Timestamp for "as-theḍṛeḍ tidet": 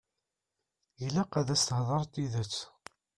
1.55-2.55